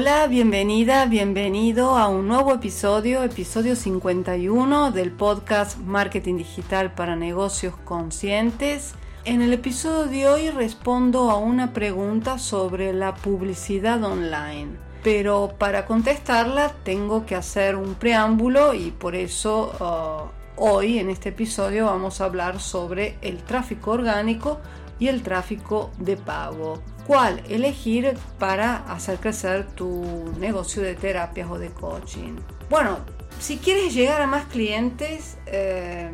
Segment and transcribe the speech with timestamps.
[0.00, 7.74] Hola, bienvenida, bienvenido a un nuevo episodio, episodio 51 del podcast Marketing Digital para Negocios
[7.84, 8.94] Conscientes.
[9.24, 14.68] En el episodio de hoy respondo a una pregunta sobre la publicidad online,
[15.02, 21.30] pero para contestarla tengo que hacer un preámbulo y por eso uh, hoy en este
[21.30, 24.60] episodio vamos a hablar sobre el tráfico orgánico
[25.00, 31.58] y el tráfico de pago cuál elegir para hacer crecer tu negocio de terapias o
[31.58, 32.36] de coaching.
[32.68, 32.98] Bueno,
[33.40, 36.10] si quieres llegar a más clientes eh,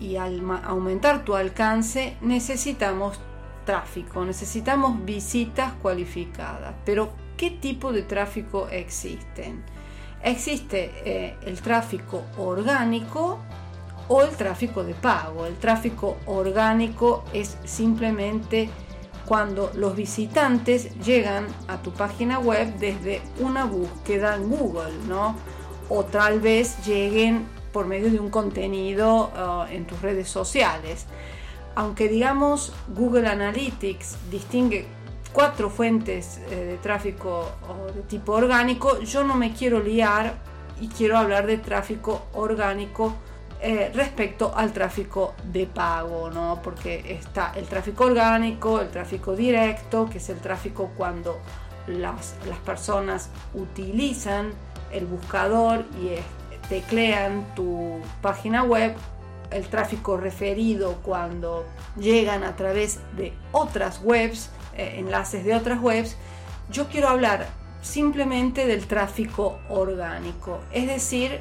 [0.00, 3.20] y aumentar tu alcance, necesitamos
[3.66, 6.74] tráfico, necesitamos visitas cualificadas.
[6.86, 9.62] Pero, ¿qué tipo de tráfico existen?
[10.22, 13.40] Existe eh, el tráfico orgánico
[14.08, 15.44] o el tráfico de pago.
[15.44, 18.70] El tráfico orgánico es simplemente
[19.26, 25.36] cuando los visitantes llegan a tu página web desde una búsqueda en Google, ¿no?
[25.88, 31.06] O tal vez lleguen por medio de un contenido uh, en tus redes sociales.
[31.74, 34.86] Aunque digamos Google Analytics distingue
[35.32, 37.48] cuatro fuentes eh, de tráfico
[37.94, 40.34] de tipo orgánico, yo no me quiero liar
[40.80, 43.14] y quiero hablar de tráfico orgánico
[43.62, 46.60] eh, respecto al tráfico de pago, ¿no?
[46.62, 51.38] Porque está el tráfico orgánico, el tráfico directo, que es el tráfico cuando
[51.86, 54.52] las, las personas utilizan
[54.92, 56.16] el buscador y
[56.70, 58.94] teclean tu página web,
[59.50, 61.66] el tráfico referido cuando
[61.98, 66.16] llegan a través de otras webs, eh, enlaces de otras webs.
[66.70, 67.48] Yo quiero hablar
[67.80, 71.40] simplemente del tráfico orgánico, es decir,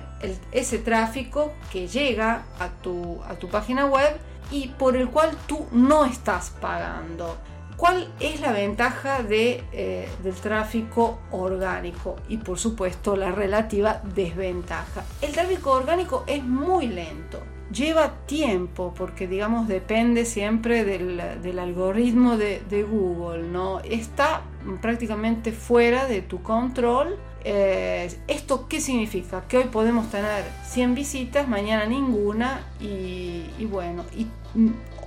[0.52, 4.18] ese tráfico que llega a tu, a tu página web
[4.52, 7.38] y por el cual tú no estás pagando.
[7.78, 12.18] ¿Cuál es la ventaja de, eh, del tráfico orgánico?
[12.28, 15.06] Y por supuesto la relativa desventaja.
[15.22, 17.40] El tráfico orgánico es muy lento
[17.72, 23.80] lleva tiempo porque digamos depende siempre del, algoritmo de, Google, ¿no?
[23.82, 24.42] Está
[24.82, 27.18] prácticamente fuera de tu control.
[27.44, 29.44] Eh, ¿Esto qué significa?
[29.48, 34.28] Que hoy podemos tener 100 visitas, mañana ninguna y, bueno, y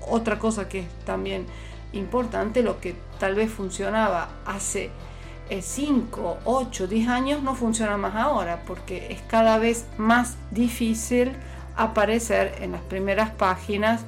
[0.09, 1.47] otra cosa que es también
[1.93, 4.91] importante, lo que tal vez funcionaba hace
[5.61, 11.33] 5, 8, 10 años no funciona más ahora porque es cada vez más difícil
[11.77, 14.03] aparecer en las primeras páginas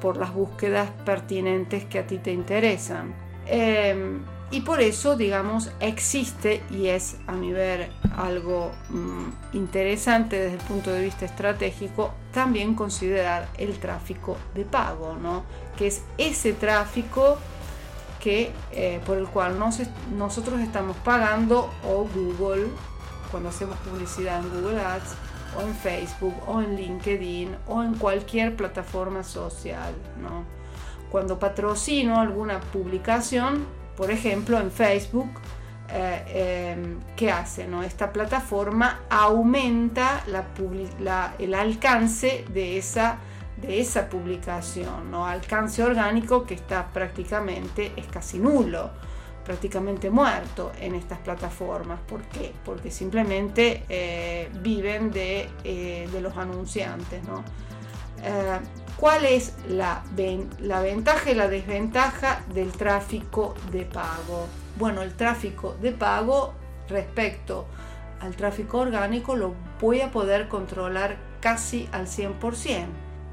[0.00, 3.14] por las búsquedas pertinentes que a ti te interesan.
[3.46, 10.58] Em, y por eso, digamos, existe y es a mi ver algo mm, interesante desde
[10.58, 15.44] el punto de vista estratégico, también considerar el tráfico de pago, ¿no?
[15.76, 17.38] que es ese tráfico
[18.20, 22.68] que, eh, por el cual nosotros estamos pagando o Google,
[23.30, 25.14] cuando hacemos publicidad en Google Ads,
[25.56, 29.94] o en Facebook o en LinkedIn o en cualquier plataforma social.
[30.20, 30.44] ¿no?
[31.10, 35.30] Cuando patrocino alguna publicación, por ejemplo en Facebook,
[35.88, 37.66] eh, em, ¿qué hace?
[37.68, 37.82] No?
[37.82, 43.18] Esta plataforma aumenta la, el alcance de esa,
[43.56, 45.26] de esa publicación, ¿no?
[45.26, 48.90] alcance orgánico que está prácticamente, es casi nulo
[49.46, 52.00] prácticamente muerto en estas plataformas.
[52.00, 52.52] ¿Por qué?
[52.64, 57.22] Porque simplemente eh, viven de, eh, de, los anunciantes.
[57.24, 57.44] ¿no?
[58.24, 58.58] Eh,
[58.96, 60.02] ¿Cuál es la,
[60.60, 64.48] la ventaja y la desventaja del tráfico de pago?
[64.78, 66.54] Bueno, el tráfico de pago
[66.88, 67.66] respecto
[68.20, 72.86] al tráfico orgánico lo voy a poder controlar casi al 100%.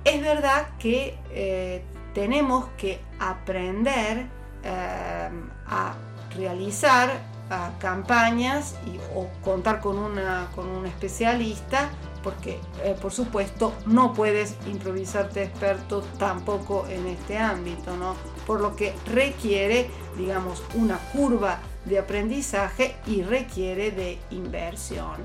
[0.03, 1.81] Es verdad que
[2.13, 4.27] tenemos que aprender
[4.63, 5.95] a
[6.35, 7.33] realizar
[7.77, 11.91] campañas y, o contar con, una, con un especialista
[12.23, 18.15] porque eh, por supuesto no puedes improvisarte experto tampoco en este ámbito, ¿no?
[18.47, 25.17] Por lo que requiere, digamos, una curva de aprendizaje y requiere de inversión.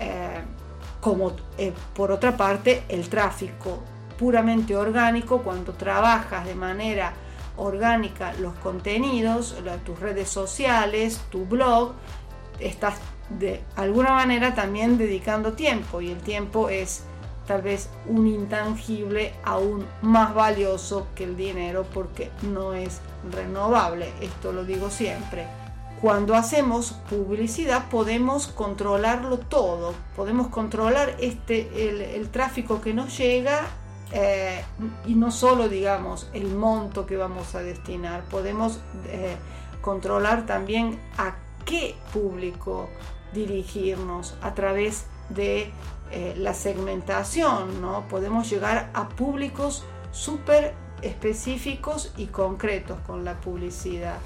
[0.00, 0.42] Eh,
[1.00, 3.78] como eh, por otra parte el tráfico
[4.18, 7.12] puramente orgánico, cuando trabajas de manera
[7.56, 11.92] orgánica los contenidos, tus redes sociales, tu blog,
[12.60, 12.94] estás
[13.30, 17.04] de alguna manera también dedicando tiempo y el tiempo es
[17.46, 23.00] tal vez un intangible aún más valioso que el dinero porque no es
[23.30, 25.46] renovable, esto lo digo siempre.
[26.00, 33.62] Cuando hacemos publicidad podemos controlarlo todo, podemos controlar este, el, tráfico que nos llega
[34.12, 34.62] eh,
[35.06, 39.36] y no solo digamos el monto que vamos a destinar, podemos eh,
[39.80, 42.88] controlar también a qué público
[43.32, 45.70] dirigirnos a través de
[46.12, 48.06] eh, la segmentación, ¿no?
[48.08, 54.18] Podemos llegar a públicos súper específicos y concretos con la publicidad.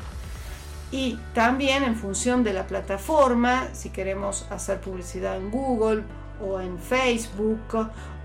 [0.93, 6.03] Y también en función de la plataforma, si queremos hacer publicidad en Google
[6.45, 7.61] o en Facebook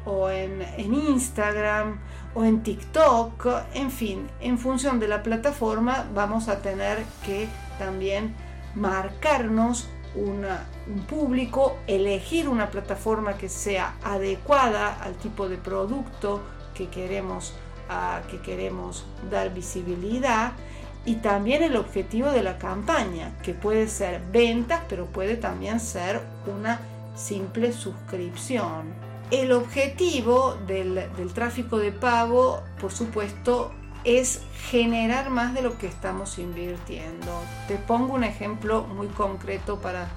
[0.06, 2.00] o en, Instagram
[2.34, 7.48] o en TikTok, en fin, en función de la plataforma vamos a tener que
[7.80, 8.36] también
[8.75, 10.46] marcarnos un
[11.07, 16.42] público, elegir una plataforma que sea adecuada al tipo de producto
[16.74, 17.54] que queremos,
[18.30, 20.54] que queremos dar visibilidad
[21.06, 26.22] y también el objetivo de la campaña, que puede ser ventas, pero puede también ser
[26.48, 26.80] una
[27.16, 29.05] simple suscripción.
[29.31, 33.72] El objetivo del, tráfico de pago, por supuesto,
[34.04, 37.42] es generar más de lo que estamos invirtiendo.
[37.68, 40.07] Te pongo un ejemplo muy concreto para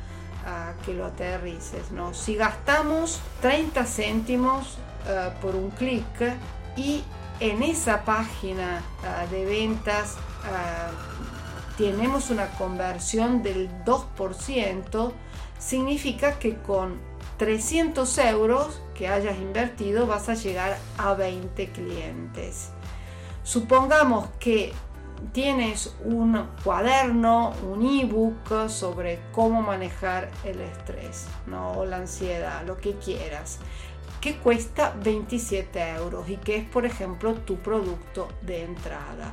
[0.85, 1.91] que lo aterrices.
[1.91, 2.15] ¿no?
[2.15, 6.07] Si gastamos 30 céntimos ah, por un clic
[6.75, 7.03] y
[7.41, 10.17] en esa página ah, de ventas
[11.77, 15.13] tenemos una conversión del 2%,
[15.59, 17.08] significa que con
[17.39, 22.71] 300 euros que hayas invertido vas a llegar a 20 clientes.
[23.45, 24.73] Supongamos que
[25.33, 31.73] tienes un cuaderno, un ebook sobre cómo manejar el estrés ¿no?
[31.73, 33.59] o la ansiedad, lo que quieras,
[34.21, 39.33] que cuesta 27 euros y que es, por ejemplo, tu producto de entrada.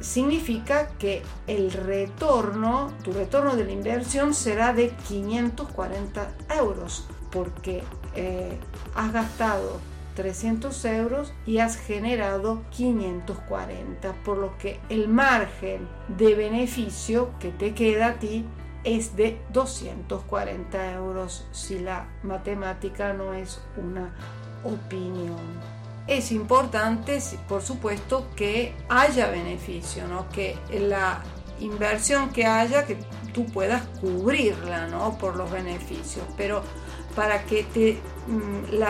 [0.00, 7.82] Significa que el retorno, tu retorno de la inversión será de 540 euros porque
[8.14, 8.58] eh,
[8.94, 9.78] has gastado
[10.16, 17.74] 300 euros y has generado 540, por lo que el margen de beneficio que te
[17.74, 18.44] queda a ti
[18.84, 24.14] es de 240 euros si la matemática no es una
[24.64, 25.79] opinión.
[26.06, 30.28] Es importante, por supuesto, que haya beneficio, ¿no?
[30.28, 31.22] que la
[31.60, 32.96] inversión que haya, que
[33.32, 35.16] tú puedas cubrirla ¿no?
[35.18, 36.62] por los beneficios, pero
[37.14, 38.82] para que mm,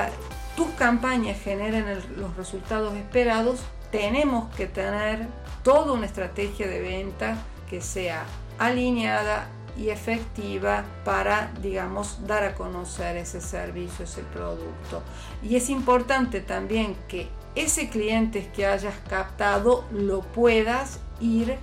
[0.56, 1.86] tus campañas generen
[2.16, 3.60] los resultados esperados,
[3.90, 5.26] tenemos que tener
[5.62, 7.36] toda una estrategia de venta
[7.68, 8.24] que sea
[8.58, 15.02] alineada y efectiva para, digamos, dar a conocer ese servicio, ese producto.
[15.42, 21.56] Y es importante también que ese cliente que hayas captado lo puedas ir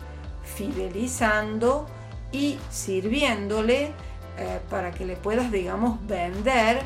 [0.44, 1.88] fidelizando
[2.32, 3.92] y sirviéndole
[4.38, 6.82] eh, para que le puedas, digamos, vender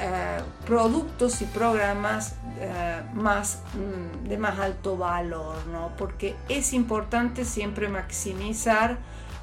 [0.00, 5.92] eh, productos y programas eh, más, mm, de más alto valor, ¿no?
[5.98, 8.98] porque es importante siempre maximizar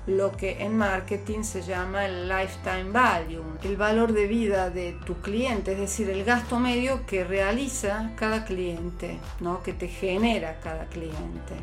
[0.10, 5.16] lo que en marketing se llama el lifetime value, el valor de vida de tu
[5.22, 9.62] cliente, es decir, el gasto medio que realiza cada cliente, ¿no?
[9.62, 11.54] que te genera cada cliente.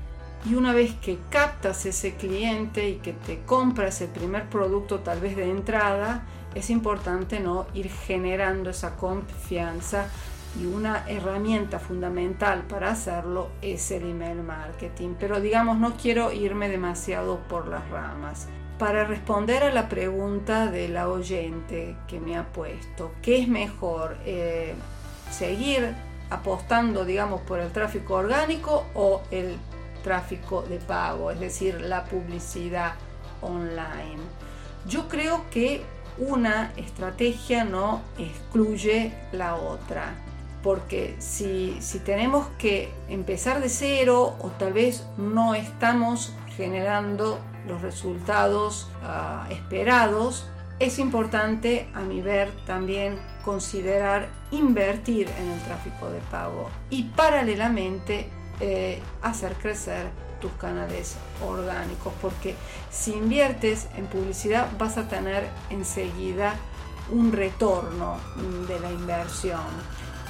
[0.48, 5.20] Y una vez que captas ese cliente y que te compras el primer producto tal
[5.20, 6.24] vez de entrada,
[6.54, 7.66] es importante ¿no?
[7.74, 10.08] ir generando esa confianza
[10.58, 15.14] y una herramienta fundamental para hacerlo es el email marketing.
[15.18, 18.48] Pero digamos, no quiero irme demasiado por las ramas.
[18.78, 24.18] Para responder a la pregunta de la oyente que me ha puesto, ¿qué es mejor?
[24.24, 24.74] Eh,
[25.30, 25.94] ¿Seguir
[26.30, 29.56] apostando, digamos, por el tráfico orgánico o el
[30.04, 32.92] tráfico de pago, es decir, la publicidad
[33.40, 34.20] online?
[34.86, 35.82] Yo creo que
[36.18, 40.14] una estrategia no excluye la otra.
[40.66, 48.88] Porque si, tenemos que empezar de cero o tal vez no estamos generando los resultados
[49.04, 50.48] ah, esperados,
[50.80, 58.28] es importante a mi ver también considerar invertir en el tráfico de pago y paralelamente
[58.58, 60.08] eh, hacer crecer
[60.40, 61.14] tus canales
[61.46, 62.56] orgánicos, porque
[62.90, 66.56] si inviertes en publicidad vas a tener enseguida
[67.12, 68.18] un retorno
[68.66, 69.60] de la inversión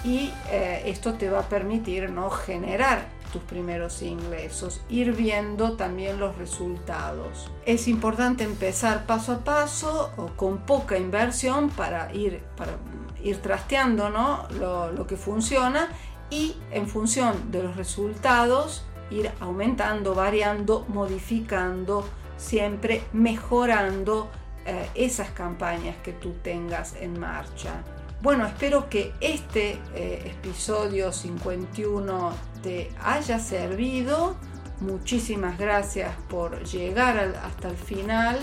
[0.07, 2.31] y eh, esto te va a permitir ¿no?
[2.31, 7.51] generar tus primeros ingresos, ir viendo también los resultados.
[7.67, 12.77] Es importante empezar paso a paso o con poca inversión para ir, para
[13.23, 14.47] ir trasteando ¿no?
[14.51, 15.89] lo, que funciona
[16.31, 24.29] y en función de los resultados ir aumentando, variando, modificando, siempre mejorando
[24.65, 27.83] eh, esas campañas que tú tengas en marcha.
[28.23, 32.33] Bueno, espero que este eh, episodio 51
[32.63, 34.37] te haya servido.
[34.81, 38.39] Muchísimas gracias por llegar hasta el final.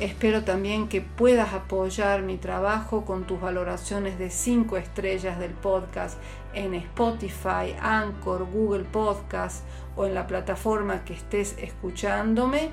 [0.00, 6.18] Espero también que puedas apoyar mi trabajo con tus valoraciones de 5 estrellas del podcast
[6.54, 9.64] en Spotify, Anchor, Google Podcast
[9.94, 12.70] o en la plataforma que estés escuchándome.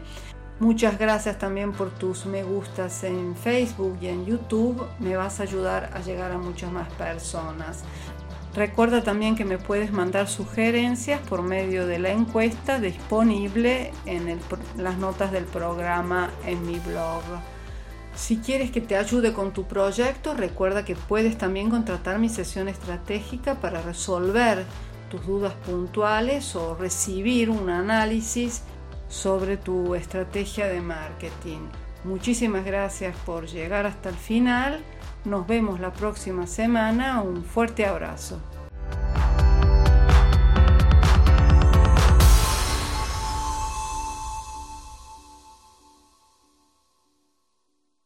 [0.60, 4.86] Muchas gracias también por tus me gustas en Facebook y en YouTube.
[5.00, 7.86] Me vas a ayudar a llegar a muchas más personas.
[8.54, 14.38] Recuerda también que me puedes mandar sugerencias por medio de la encuesta disponible en
[14.76, 17.22] las notas del programa en mi blog.
[18.14, 22.68] Si quieres que te ayude con tu proyecto, recuerda que puedes también contratar mi sesión
[22.68, 24.66] estratégica para resolver
[25.10, 28.64] tus dudas puntuales o recibir un análisis
[29.10, 31.68] sobre tu estrategia de marketing.
[32.06, 34.82] Muchísimas gracias por llegar hasta el final.
[35.26, 37.22] Nos vemos la próxima semana.
[37.22, 38.40] Un fuerte abrazo.